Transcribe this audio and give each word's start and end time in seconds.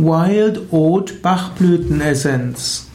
Wild 0.00 0.72
Oat 0.72 1.22
Bachblütenessenz. 1.22 2.86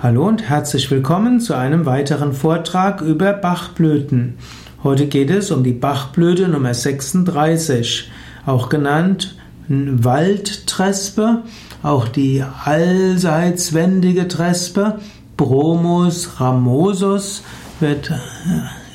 Hallo 0.00 0.28
und 0.28 0.48
herzlich 0.48 0.88
willkommen 0.88 1.40
zu 1.40 1.54
einem 1.54 1.84
weiteren 1.84 2.32
Vortrag 2.32 3.00
über 3.00 3.32
Bachblüten. 3.32 4.38
Heute 4.84 5.06
geht 5.06 5.30
es 5.30 5.50
um 5.50 5.64
die 5.64 5.72
Bachblüte 5.72 6.46
Nummer 6.46 6.74
36, 6.74 8.08
auch 8.46 8.68
genannt 8.68 9.36
Waldtrespe, 9.68 11.42
auch 11.82 12.06
die 12.06 12.44
allseits 12.64 13.74
wendige 13.74 14.28
Trespe, 14.28 15.00
Bromus 15.36 16.40
ramosus 16.40 17.42
wird 17.80 18.12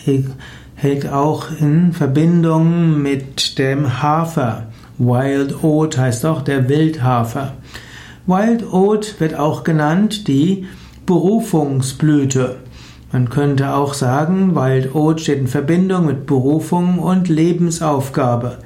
äh, 0.06 0.24
hält 0.76 1.10
auch 1.12 1.48
in 1.60 1.92
Verbindung 1.92 3.02
mit 3.02 3.58
dem 3.60 4.02
Hafer. 4.02 4.68
Wild 5.04 5.64
Oat 5.64 5.98
heißt 5.98 6.28
auch 6.28 6.44
der 6.44 6.70
Wildhafer. 6.70 7.54
Wild 8.28 8.72
Oat 8.72 9.16
wird 9.20 9.34
auch 9.34 9.64
genannt 9.64 10.28
die 10.28 10.68
Berufungsblüte. 11.08 12.58
Man 13.12 13.32
könnte 13.32 13.74
auch 13.74 13.96
sagen, 13.96 14.56
Wild 14.56 14.94
Oat 14.94 15.22
steht 15.22 15.40
in 15.40 15.48
Verbindung 15.48 16.06
mit 16.06 16.28
Berufung 16.28 17.00
und 17.00 17.30
Lebensaufgabe. 17.30 18.60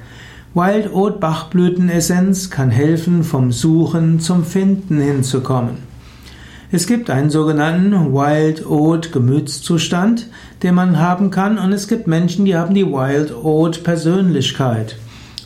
Wild 0.52 0.92
Oat 0.92 1.20
Bachblütenessenz 1.20 2.50
kann 2.50 2.70
helfen, 2.70 3.24
vom 3.24 3.50
Suchen 3.50 4.20
zum 4.20 4.44
Finden 4.44 5.00
hinzukommen. 5.00 5.78
Es 6.70 6.86
gibt 6.86 7.08
einen 7.08 7.30
sogenannten 7.30 8.12
Wild 8.12 8.66
Oat 8.66 9.10
Gemütszustand, 9.10 10.26
den 10.62 10.74
man 10.74 10.98
haben 10.98 11.30
kann, 11.30 11.56
und 11.56 11.72
es 11.72 11.88
gibt 11.88 12.06
Menschen, 12.06 12.44
die 12.44 12.56
haben 12.56 12.74
die 12.74 12.86
Wild 12.86 13.34
Oat 13.34 13.84
Persönlichkeit. 13.84 14.96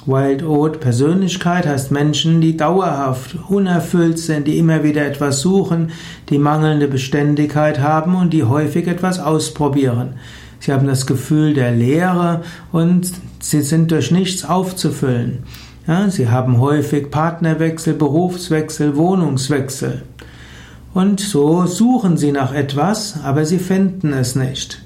Wild 0.06 0.42
Oat 0.42 0.80
Persönlichkeit 0.80 1.66
heißt 1.66 1.90
Menschen, 1.90 2.40
die 2.40 2.56
dauerhaft 2.56 3.36
unerfüllt 3.48 4.18
sind, 4.18 4.46
die 4.46 4.58
immer 4.58 4.82
wieder 4.82 5.04
etwas 5.04 5.40
suchen, 5.40 5.90
die 6.30 6.38
mangelnde 6.38 6.88
Beständigkeit 6.88 7.80
haben 7.80 8.14
und 8.14 8.32
die 8.32 8.44
häufig 8.44 8.86
etwas 8.86 9.18
ausprobieren. 9.18 10.14
Sie 10.58 10.72
haben 10.72 10.86
das 10.86 11.06
Gefühl 11.06 11.52
der 11.52 11.72
Leere 11.72 12.42
und 12.72 13.12
sie 13.40 13.60
sind 13.60 13.90
durch 13.90 14.10
nichts 14.10 14.44
aufzufüllen. 14.44 15.40
Ja, 15.86 16.08
sie 16.08 16.28
haben 16.28 16.58
häufig 16.58 17.10
Partnerwechsel, 17.10 17.94
Berufswechsel, 17.94 18.96
Wohnungswechsel. 18.96 20.02
Und 20.94 21.20
so 21.20 21.66
suchen 21.66 22.16
sie 22.16 22.32
nach 22.32 22.54
etwas, 22.54 23.20
aber 23.22 23.44
sie 23.44 23.58
finden 23.58 24.12
es 24.12 24.34
nicht. 24.34 24.82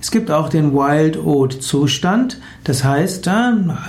Es 0.00 0.10
gibt 0.12 0.30
auch 0.30 0.48
den 0.48 0.72
Wild 0.74 1.18
Oat 1.24 1.54
Zustand. 1.54 2.38
Das 2.64 2.84
heißt, 2.84 3.28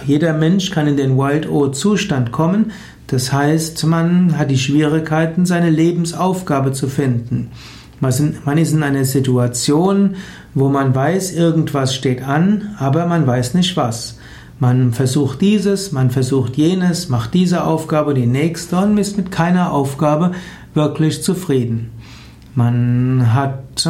jeder 0.05 0.33
Mensch 0.33 0.71
kann 0.71 0.87
in 0.87 0.97
den 0.97 1.17
Wild 1.17 1.47
Oat 1.49 1.75
Zustand 1.75 2.31
kommen. 2.31 2.71
Das 3.07 3.31
heißt, 3.31 3.85
man 3.85 4.37
hat 4.37 4.51
die 4.51 4.57
Schwierigkeiten, 4.57 5.45
seine 5.45 5.69
Lebensaufgabe 5.69 6.71
zu 6.73 6.87
finden. 6.87 7.51
Man 7.99 8.57
ist 8.57 8.73
in 8.73 8.83
einer 8.83 9.05
Situation, 9.05 10.15
wo 10.53 10.69
man 10.69 10.95
weiß, 10.95 11.33
irgendwas 11.33 11.93
steht 11.93 12.23
an, 12.23 12.75
aber 12.79 13.05
man 13.05 13.27
weiß 13.27 13.53
nicht 13.53 13.75
was. 13.77 14.17
Man 14.59 14.93
versucht 14.93 15.41
dieses, 15.41 15.91
man 15.91 16.09
versucht 16.09 16.57
jenes, 16.57 17.09
macht 17.09 17.33
diese 17.33 17.63
Aufgabe, 17.63 18.13
die 18.13 18.25
nächste 18.25 18.77
und 18.77 18.97
ist 18.97 19.17
mit 19.17 19.31
keiner 19.31 19.71
Aufgabe 19.71 20.31
wirklich 20.73 21.23
zufrieden. 21.23 21.91
Man 22.55 23.33
hat 23.33 23.87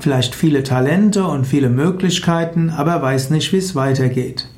vielleicht 0.00 0.34
viele 0.34 0.62
Talente 0.62 1.24
und 1.24 1.46
viele 1.46 1.68
Möglichkeiten, 1.70 2.70
aber 2.70 3.00
weiß 3.02 3.30
nicht, 3.30 3.52
wie 3.52 3.58
es 3.58 3.74
weitergeht. 3.74 4.48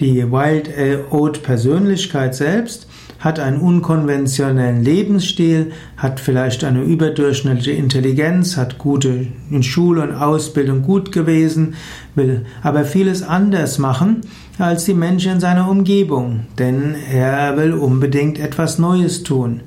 Die 0.00 0.30
Wild 0.30 0.70
Oat 1.10 1.42
Persönlichkeit 1.42 2.34
selbst 2.34 2.88
hat 3.24 3.38
einen 3.40 3.58
unkonventionellen 3.58 4.84
Lebensstil, 4.84 5.72
hat 5.96 6.20
vielleicht 6.20 6.62
eine 6.62 6.82
überdurchschnittliche 6.82 7.72
Intelligenz, 7.72 8.58
hat 8.58 8.76
gute 8.76 9.28
in 9.50 9.62
Schule 9.62 10.02
und 10.02 10.14
Ausbildung 10.14 10.82
gut 10.82 11.10
gewesen, 11.10 11.74
will 12.14 12.44
aber 12.62 12.84
vieles 12.84 13.22
anders 13.22 13.78
machen 13.78 14.20
als 14.58 14.84
die 14.84 14.94
Menschen 14.94 15.32
in 15.32 15.40
seiner 15.40 15.70
Umgebung, 15.70 16.46
denn 16.58 16.94
er 17.10 17.56
will 17.56 17.72
unbedingt 17.72 18.38
etwas 18.38 18.78
Neues 18.78 19.22
tun. 19.22 19.62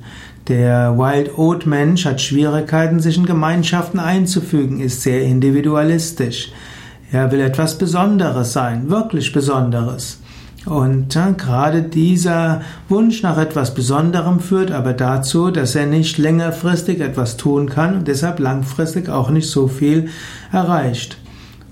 Der 0.48 0.98
Wild 0.98 1.38
Oat 1.38 1.66
Mensch 1.66 2.06
hat 2.06 2.22
Schwierigkeiten, 2.22 3.02
sich 3.02 3.18
in 3.18 3.26
Gemeinschaften 3.26 4.00
einzufügen, 4.00 4.80
ist 4.80 5.02
sehr 5.02 5.24
individualistisch. 5.24 6.54
Er 7.12 7.30
will 7.34 7.42
etwas 7.42 7.78
Besonderes 7.78 8.54
sein, 8.54 8.90
wirklich 8.90 9.34
Besonderes. 9.34 10.22
Und 10.66 11.14
ja, 11.16 11.32
gerade 11.32 11.82
dieser 11.82 12.62
Wunsch 12.88 13.24
nach 13.24 13.38
etwas 13.38 13.74
Besonderem 13.74 14.40
führt 14.40 14.72
aber 14.72 14.94
dazu, 14.94 15.52
dass 15.52 15.76
er 15.76 15.86
nicht 15.86 16.18
längerfristig 16.18 17.02
etwas 17.02 17.36
tun 17.36 17.70
kann 17.70 17.96
und 17.98 18.08
deshalb 18.08 18.40
langfristig 18.40 19.10
auch 19.10 19.30
nicht 19.30 19.50
so 19.50 19.68
viel 19.68 20.08
erreicht. 20.54 21.18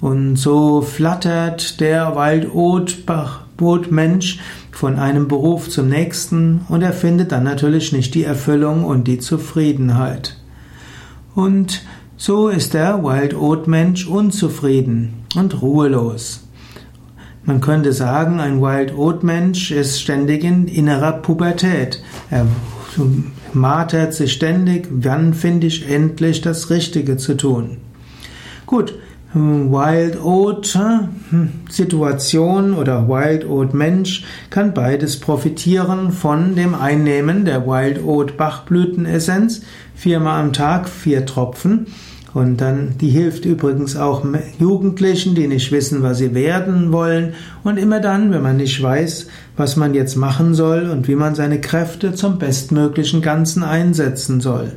Und 0.02 0.36
so 0.36 0.81
flattert 0.81 1.80
der 1.80 2.16
Wild 2.16 2.53
Oat 2.53 3.92
Mensch 3.92 4.40
von 4.75 5.00
einem 5.00 5.30
Beruf 5.30 5.69
zum 5.69 5.88
nächsten 5.88 6.66
und 6.68 6.81
er 6.81 6.91
findet 6.91 7.31
dann 7.31 7.46
natürlich 7.46 7.94
nicht 7.94 8.13
die 8.13 8.25
Erfüllung 8.25 8.84
und 8.84 9.08
die 9.08 9.19
Zufriedenheit. 9.19 10.36
Und 11.34 11.84
so 12.18 12.50
ist 12.50 12.74
der 12.74 13.02
Wild 13.02 13.36
Oat 13.36 13.68
Mensch 13.68 14.06
unzufrieden 14.06 15.13
und 15.34 15.62
ruhelos. 15.62 16.44
Man 17.46 17.62
könnte 17.62 17.94
sagen, 17.94 18.41
ein 18.41 18.62
Wild 18.62 18.97
Oat 18.97 19.24
Mensch 19.24 19.72
ist 19.72 20.02
ständig 20.02 20.44
in 20.44 20.68
innerer 20.68 21.13
Pubertät. 21.13 22.03
Er 22.30 22.46
martert 23.53 24.13
sich 24.13 24.34
ständig, 24.34 24.90
wann 24.92 25.34
finde 25.34 25.68
ich 25.68 25.90
endlich 25.90 26.42
das 26.42 26.69
Richtige 26.69 27.16
zu 27.16 27.38
tun. 27.38 27.78
Gut, 28.66 28.96
Wild 29.35 30.23
Oat 30.23 30.79
hm, 31.29 31.50
Situation 31.69 32.73
oder 32.73 33.09
Wild 33.09 33.46
Oat 33.46 33.73
Mensch 33.73 34.23
kann 34.50 34.73
beides 34.73 35.19
profitieren 35.19 36.13
von 36.13 36.56
dem 36.56 36.73
Einnehmen 36.73 37.44
der 37.44 37.68
Wild 37.68 38.01
Oat 38.01 38.38
Bachblütenessenz. 38.38 39.63
Viermal 39.94 40.41
am 40.41 40.53
Tag, 40.53 40.88
vier 40.88 41.25
Tropfen. 41.25 41.88
Und 42.34 42.62
dann, 42.62 42.97
die 43.00 43.09
hilft 43.09 43.44
übrigens 43.44 43.97
auch 43.97 44.25
Jugendlichen, 44.57 45.35
die 45.35 45.47
nicht 45.47 45.69
wissen, 45.72 46.01
was 46.01 46.18
sie 46.18 46.34
werden 46.34 46.94
wollen. 46.94 47.34
Und 47.63 47.78
immer 47.78 48.00
dann, 48.00 48.31
wenn 48.31 48.41
man 48.41 48.57
nicht 48.57 48.81
weiß, 48.81 49.28
was 49.57 49.75
man 49.75 49.94
jetzt 49.94 50.16
machen 50.16 50.53
soll 50.53 50.90
und 50.90 51.09
wie 51.09 51.16
man 51.16 51.35
seine 51.35 51.59
Kräfte 51.59 52.13
zum 52.13 52.38
bestmöglichen 52.40 53.22
Ganzen 53.22 53.63
einsetzen 53.63 54.40
soll. 54.40 54.74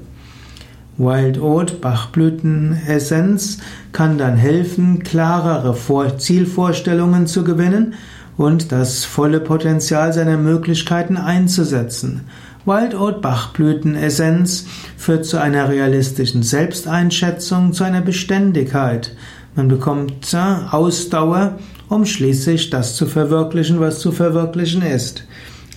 Wild 0.98 1.40
Oat 1.40 1.80
Bachblütenessenz 1.80 3.58
kann 3.92 4.18
dann 4.18 4.36
helfen, 4.36 5.04
klarere 5.04 5.74
Zielvorstellungen 6.18 7.28
zu 7.28 7.44
gewinnen 7.44 7.94
und 8.36 8.72
das 8.72 9.04
volle 9.04 9.38
Potenzial 9.38 10.12
seiner 10.12 10.36
Möglichkeiten 10.36 11.16
einzusetzen. 11.16 12.22
Wild 12.66 12.96
Oat 12.96 13.22
Bachblütenessenz 13.22 14.66
führt 14.96 15.24
zu 15.24 15.40
einer 15.40 15.68
realistischen 15.68 16.42
Selbsteinschätzung, 16.42 17.72
zu 17.72 17.84
einer 17.84 18.00
Beständigkeit. 18.00 19.14
Man 19.54 19.68
bekommt 19.68 20.26
Ausdauer, 20.72 21.60
um 21.88 22.06
schließlich 22.06 22.70
das 22.70 22.96
zu 22.96 23.06
verwirklichen, 23.06 23.78
was 23.78 24.00
zu 24.00 24.10
verwirklichen 24.10 24.82
ist. 24.82 25.24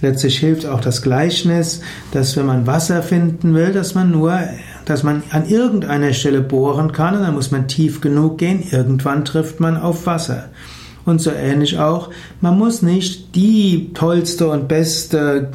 Letztlich 0.02 0.40
hilft 0.40 0.66
auch 0.66 0.82
das 0.82 1.02
Gleichnis, 1.02 1.82
dass 2.12 2.36
wenn 2.36 2.48
man 2.48 2.66
Wasser 2.66 3.04
finden 3.04 3.54
will, 3.54 3.72
dass 3.72 3.94
man 3.94 4.12
nur, 4.12 4.40
dass 4.86 5.04
man 5.04 5.22
an 5.30 5.48
irgendeiner 5.48 6.14
Stelle 6.14 6.42
bohren 6.42 6.92
kann 6.92 7.16
und 7.16 7.22
dann 7.22 7.36
muss 7.36 7.52
man 7.52 7.68
tief 7.68 8.02
genug 8.02 8.40
gehen, 8.40 8.64
irgendwann 8.72 9.26
trifft 9.26 9.60
man 9.60 9.78
auf 9.78 10.08
Wasser. 10.08 10.50
Und 11.06 11.22
so 11.22 11.32
ähnlich 11.32 11.80
auch, 11.80 12.10
man 12.42 12.58
muss 12.58 12.82
nicht 12.82 13.36
die 13.36 13.92
tollste 13.94 14.50
und 14.50 14.68
beste 14.68 15.50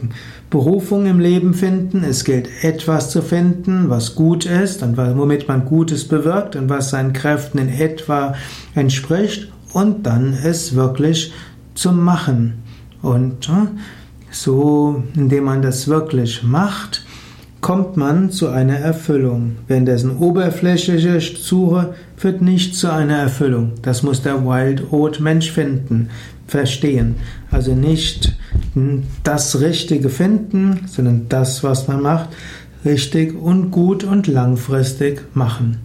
Berufung 0.50 1.06
im 1.06 1.20
Leben 1.20 1.54
finden. 1.54 2.04
Es 2.04 2.24
gilt 2.24 2.48
etwas 2.62 3.10
zu 3.10 3.22
finden, 3.22 3.88
was 3.88 4.14
gut 4.14 4.46
ist 4.46 4.82
und 4.82 4.96
womit 4.96 5.48
man 5.48 5.64
Gutes 5.64 6.06
bewirkt 6.06 6.56
und 6.56 6.68
was 6.68 6.90
seinen 6.90 7.12
Kräften 7.12 7.58
in 7.58 7.68
etwa 7.68 8.34
entspricht 8.74 9.48
und 9.72 10.06
dann 10.06 10.32
es 10.32 10.74
wirklich 10.74 11.32
zu 11.74 11.92
machen. 11.92 12.62
Und 13.02 13.48
so, 14.42 15.02
indem 15.14 15.44
man 15.44 15.62
das 15.62 15.88
wirklich 15.88 16.42
macht, 16.42 17.04
kommt 17.60 17.96
man 17.96 18.30
zu 18.30 18.48
einer 18.48 18.76
Erfüllung. 18.78 19.56
Währenddessen 19.66 20.18
oberflächliche 20.18 21.20
Suche 21.20 21.94
führt 22.16 22.42
nicht 22.42 22.76
zu 22.76 22.92
einer 22.92 23.16
Erfüllung. 23.16 23.72
Das 23.82 24.02
muss 24.02 24.22
der 24.22 24.44
Wild 24.44 24.92
Oat 24.92 25.20
Mensch 25.20 25.50
finden, 25.50 26.10
verstehen. 26.46 27.16
Also 27.50 27.74
nicht 27.74 28.36
das 29.24 29.60
Richtige 29.60 30.10
finden, 30.10 30.82
sondern 30.86 31.26
das, 31.28 31.64
was 31.64 31.88
man 31.88 32.02
macht, 32.02 32.28
richtig 32.84 33.34
und 33.34 33.70
gut 33.70 34.04
und 34.04 34.26
langfristig 34.28 35.22
machen. 35.34 35.78